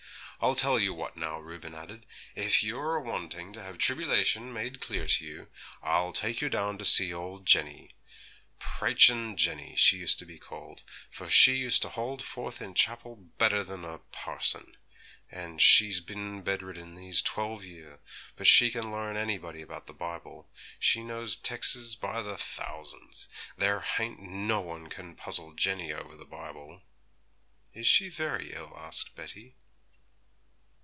[0.43, 4.81] 'I tell you what, now,' Reuben added; 'if you're a wantin' to have tribbylation made
[4.81, 5.49] clear to you,
[5.83, 7.93] I'll take you down to see old Jenny
[8.57, 13.17] praychin' Jenny, she used to be called for she used to hold forth in chapel
[13.37, 14.77] bettern than a parson.
[15.29, 17.99] And she's bin bedridden these twelve year;
[18.35, 20.49] but she can learn anybody about the Bible;
[20.79, 23.29] she knows tex's by thousands;
[23.59, 26.81] there hain't no one can puzzle Jenny over the Bible.'
[27.75, 29.53] 'Is she very ill?' asked Betty.